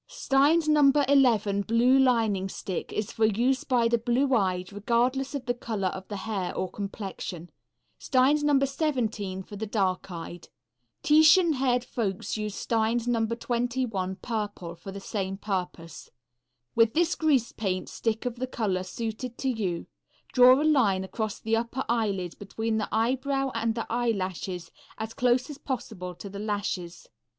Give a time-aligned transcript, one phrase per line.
[0.07, 0.89] Stein's No.
[1.07, 5.89] 11 blue lining stick is for use by the blue eyed, regardless of the color
[5.89, 7.51] of the hair or complexion.
[7.99, 8.57] Stein's No.
[8.57, 10.47] 17, for the dark eyed.
[11.03, 13.27] Titian haired folks use Stein's No.
[13.27, 16.09] 21 purple for the same purpose.
[16.73, 19.85] With this grease paint stick of the color suited to you,
[20.33, 25.47] draw a line across the upper eyelid between the eyebrow and the eyelashes, as close
[25.51, 27.05] as possible to the lashes.